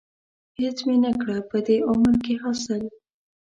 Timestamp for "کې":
2.25-2.33